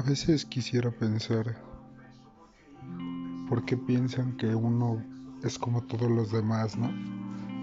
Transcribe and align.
A 0.00 0.02
veces 0.02 0.46
quisiera 0.46 0.90
pensar, 0.90 1.62
¿por 3.50 3.66
qué 3.66 3.76
piensan 3.76 4.34
que 4.38 4.46
uno 4.46 5.04
es 5.44 5.58
como 5.58 5.82
todos 5.82 6.10
los 6.10 6.32
demás, 6.32 6.74
no? 6.78 6.90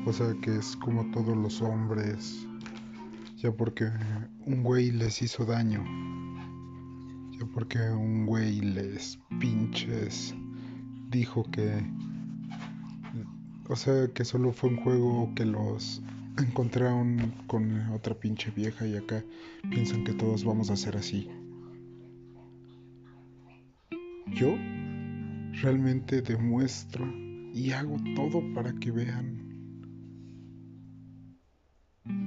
O 0.05 0.13
sea, 0.13 0.35
que 0.44 0.55
es 0.55 0.76
como 0.76 1.10
todos 1.10 1.35
los 1.35 1.63
hombres, 1.63 2.46
ya 3.37 3.51
porque 3.51 3.89
un 4.46 4.62
güey 4.62 4.92
les 4.92 5.19
hizo 5.23 5.46
daño, 5.46 5.83
ya 7.31 7.44
porque 7.55 7.79
un 7.89 8.28
güey 8.28 8.62
les 8.62 9.17
pinches 9.40 10.35
dijo 11.10 11.44
que, 11.51 11.83
o 13.67 13.76
sea, 13.76 14.10
que 14.10 14.24
solo 14.24 14.54
fue 14.54 14.69
un 14.69 14.78
juego 14.83 15.33
que 15.33 15.46
los 15.46 16.04
encontraron 16.38 17.34
con 17.48 17.89
otra 17.89 18.13
pinche 18.13 18.51
vieja 18.51 18.85
y 18.85 18.95
acá 18.95 19.23
piensan 19.71 20.03
que 20.03 20.13
todos 20.13 20.45
vamos 20.45 20.69
a 20.69 20.75
ser 20.75 20.97
así. 20.97 21.31
Yo 24.34 24.55
realmente 25.62 26.22
demuestro 26.22 27.05
y 27.54 27.72
hago 27.72 27.98
todo 28.16 28.41
para 28.53 28.73
que 28.73 28.91
vean 28.91 29.48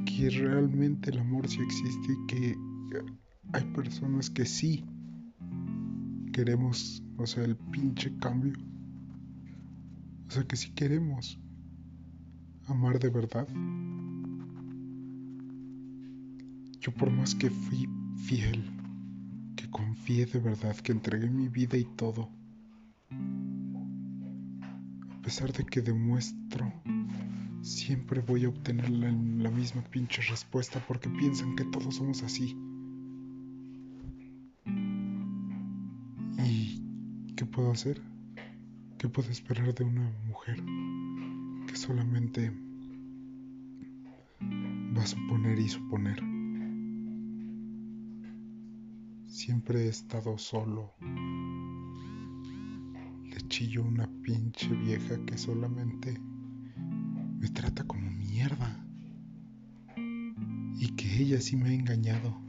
que 0.05 0.31
realmente 0.31 1.11
el 1.11 1.19
amor 1.19 1.49
sí 1.49 1.61
existe 1.61 2.13
y 2.13 2.27
que 2.27 2.57
hay 3.53 3.65
personas 3.73 4.31
que 4.31 4.45
sí 4.45 4.85
queremos, 6.33 7.03
o 7.17 7.27
sea, 7.27 7.45
el 7.45 7.57
pinche 7.57 8.17
cambio. 8.19 8.55
O 10.29 10.31
sea, 10.31 10.45
que 10.45 10.57
sí 10.57 10.71
queremos 10.71 11.39
amar 12.67 12.99
de 12.99 13.11
verdad. 13.11 13.49
Yo 16.81 16.93
por 16.93 17.11
más 17.11 17.35
que 17.35 17.51
fui 17.51 17.89
fiel, 18.17 18.63
confié 19.71 20.27
de 20.27 20.39
verdad, 20.39 20.77
que 20.77 20.93
entregué 20.93 21.29
mi 21.29 21.49
vida 21.49 21.77
y 21.77 21.85
todo, 21.85 22.31
a 25.11 25.23
pesar 25.23 25.53
de 25.53 25.65
que 25.65 25.81
demuestro, 25.81 26.73
siempre 27.63 28.21
voy 28.21 28.45
a 28.45 28.49
obtener 28.49 28.89
la, 28.91 29.11
misma 29.51 29.83
pinche 29.83 30.23
respuesta 30.23 30.83
porque 30.87 31.09
piensan 31.09 31.57
que 31.57 31.65
todos 31.65 31.97
somos 31.97 32.23
así. 32.23 32.57
¿Y 36.45 37.35
qué 37.37 37.45
puedo 37.47 37.71
hacer? 37.71 38.01
¿Qué 38.99 39.09
puedo 39.09 39.31
esperar 39.31 39.75
de 39.75 39.85
una 39.85 40.11
mujer 40.27 40.63
que 41.67 41.77
solamente 41.77 42.53
va 44.97 45.03
a 45.03 45.07
suponer 45.07 45.59
y 45.59 45.69
suponer? 45.69 46.30
Siempre 49.43 49.87
he 49.87 49.89
estado 49.89 50.37
solo 50.37 50.95
chillo 53.51 53.83
una 53.83 54.09
pinche 54.23 54.69
vieja 54.69 55.19
que 55.27 55.37
solamente 55.37 56.19
me 57.39 57.49
trata 57.49 57.85
como 57.85 58.09
mierda. 58.11 58.87
Y 60.79 60.95
que 60.95 61.23
ella 61.23 61.41
sí 61.41 61.57
me 61.57 61.71
ha 61.71 61.75
engañado. 61.75 62.41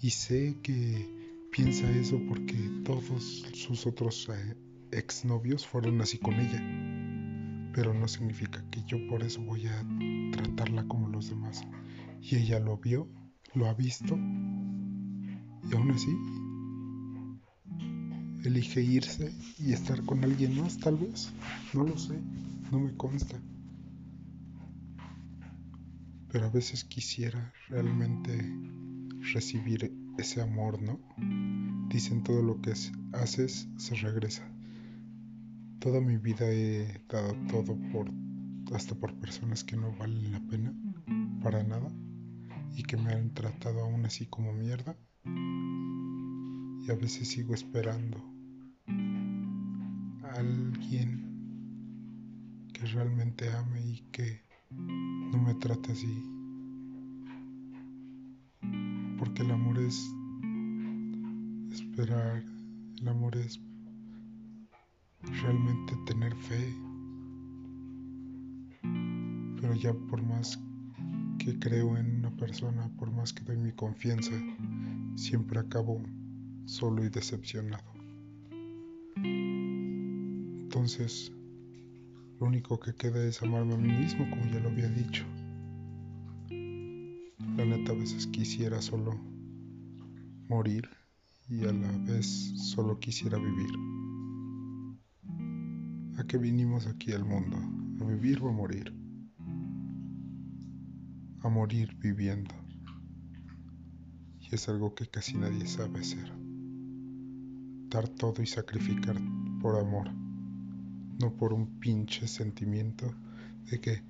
Y 0.00 0.10
sé 0.10 0.56
que 0.62 1.06
piensa 1.50 1.90
eso 1.90 2.20
porque 2.28 2.54
todos 2.84 3.44
sus 3.52 3.86
otros 3.86 4.28
eh, 4.28 4.56
exnovios 4.92 5.66
fueron 5.66 6.00
así 6.00 6.18
con 6.18 6.34
ella. 6.34 6.62
Pero 7.74 7.92
no 7.92 8.06
significa 8.06 8.64
que 8.70 8.84
yo 8.86 9.04
por 9.08 9.24
eso 9.24 9.42
voy 9.42 9.66
a 9.66 9.84
tratarla 10.32 10.86
como 10.86 11.08
los 11.08 11.28
demás. 11.28 11.62
Y 12.22 12.36
ella 12.36 12.60
lo 12.60 12.78
vio, 12.78 13.08
lo 13.52 13.66
ha 13.66 13.74
visto. 13.74 14.16
Y 15.70 15.74
aún 15.74 15.90
así 15.90 16.16
elige 18.44 18.82
irse 18.82 19.32
y 19.58 19.72
estar 19.72 20.04
con 20.04 20.22
alguien 20.22 20.60
más, 20.60 20.78
tal 20.78 20.96
vez. 20.96 21.32
No 21.72 21.84
lo 21.84 21.96
sé, 21.96 22.18
no 22.70 22.78
me 22.80 22.94
consta. 22.96 23.40
Pero 26.30 26.46
a 26.46 26.50
veces 26.50 26.84
quisiera 26.84 27.52
realmente 27.68 28.36
recibir 29.32 29.92
ese 30.18 30.42
amor, 30.42 30.80
¿no? 30.82 31.00
Dicen 31.88 32.22
todo 32.22 32.42
lo 32.42 32.60
que 32.60 32.74
haces 33.12 33.68
se 33.76 33.94
regresa. 33.96 34.46
Toda 35.78 36.00
mi 36.00 36.16
vida 36.16 36.46
he 36.50 37.02
dado 37.08 37.34
todo 37.48 37.78
por 37.92 38.10
hasta 38.72 38.94
por 38.94 39.14
personas 39.14 39.62
que 39.62 39.76
no 39.76 39.94
valen 39.96 40.32
la 40.32 40.40
pena 40.40 40.74
para 41.42 41.62
nada 41.62 41.88
y 42.74 42.82
que 42.82 42.96
me 42.96 43.12
han 43.12 43.32
tratado 43.34 43.82
aún 43.82 44.04
así 44.06 44.26
como 44.26 44.52
mierda. 44.52 44.96
Y 46.86 46.90
a 46.90 46.94
veces 46.96 47.28
sigo 47.28 47.54
esperando 47.54 48.22
alguien 50.36 51.24
que 52.74 52.84
realmente 52.86 53.50
ame 53.50 53.80
y 53.80 54.00
que 54.12 54.42
no 54.70 55.38
me 55.42 55.54
trate 55.54 55.92
así. 55.92 56.22
Porque 59.18 59.42
el 59.42 59.50
amor 59.50 59.78
es 59.78 60.10
esperar, 61.72 62.42
el 63.00 63.08
amor 63.08 63.34
es 63.38 63.58
realmente 65.42 65.96
tener 66.04 66.34
fe. 66.36 66.74
Pero 69.58 69.74
ya 69.74 69.94
por 70.10 70.22
más 70.22 70.60
que 71.38 71.58
creo 71.58 71.96
en 71.96 72.16
una 72.16 72.36
persona, 72.36 72.90
por 72.98 73.10
más 73.10 73.32
que 73.32 73.42
doy 73.44 73.56
mi 73.56 73.72
confianza, 73.72 74.32
siempre 75.16 75.60
acabo 75.60 76.02
solo 76.66 77.04
y 77.04 77.08
decepcionado. 77.08 77.84
Entonces, 80.74 81.32
lo 82.40 82.46
único 82.46 82.80
que 82.80 82.94
queda 82.94 83.24
es 83.24 83.42
amarme 83.42 83.74
a 83.74 83.78
mí 83.78 83.92
mismo, 83.92 84.28
como 84.28 84.44
ya 84.46 84.60
lo 84.60 84.68
había 84.68 84.88
dicho. 84.88 85.24
La 87.56 87.64
neta 87.64 87.92
a 87.92 87.94
veces 87.94 88.26
quisiera 88.26 88.82
solo 88.82 89.18
morir 90.48 90.88
y 91.48 91.64
a 91.64 91.72
la 91.72 91.96
vez 91.98 92.26
solo 92.56 92.98
quisiera 92.98 93.38
vivir. 93.38 93.70
¿A 96.18 96.24
qué 96.24 96.38
vinimos 96.38 96.86
aquí 96.86 97.12
al 97.12 97.24
mundo? 97.24 97.56
¿A 98.00 98.04
vivir 98.08 98.40
o 98.42 98.48
a 98.48 98.52
morir? 98.52 98.92
A 101.42 101.48
morir 101.48 101.96
viviendo. 101.98 102.54
Y 104.40 104.54
es 104.54 104.68
algo 104.68 104.94
que 104.94 105.06
casi 105.06 105.36
nadie 105.36 105.66
sabe 105.66 106.00
hacer. 106.00 106.43
Todo 108.02 108.42
y 108.42 108.46
sacrificar 108.46 109.16
por 109.62 109.78
amor 109.78 110.10
no 111.20 111.32
por 111.36 111.52
un 111.52 111.78
pinche 111.78 112.26
sentimiento 112.26 113.14
de 113.70 113.80
que, 113.80 114.02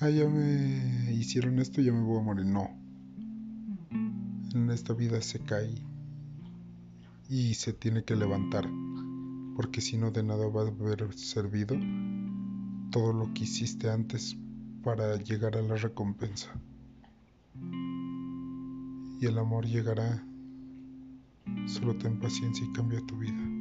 ah, 0.00 0.08
ya 0.08 0.28
me 0.28 1.12
hicieron 1.12 1.58
esto, 1.58 1.80
ya 1.80 1.92
me 1.92 2.02
voy 2.02 2.18
a 2.18 2.22
morir. 2.22 2.46
No. 2.46 2.70
En 4.54 4.70
esta 4.70 4.94
vida 4.94 5.20
se 5.20 5.40
cae 5.40 5.74
y 7.28 7.54
se 7.54 7.72
tiene 7.72 8.04
que 8.04 8.16
levantar, 8.16 8.68
porque 9.54 9.80
si 9.80 9.96
no 9.96 10.10
de 10.10 10.22
nada 10.22 10.48
va 10.48 10.62
a 10.62 10.68
haber 10.68 11.12
servido 11.14 11.76
todo 12.90 13.12
lo 13.12 13.32
que 13.32 13.44
hiciste 13.44 13.90
antes 13.90 14.36
para 14.82 15.16
llegar 15.16 15.56
a 15.56 15.62
la 15.62 15.76
recompensa. 15.76 16.50
Y 19.20 19.26
el 19.26 19.38
amor 19.38 19.66
llegará, 19.66 20.24
solo 21.70 21.94
ten 21.94 22.18
paciencia 22.18 22.66
y 22.66 22.72
cambia 22.72 23.00
tu 23.06 23.16
vida. 23.16 23.59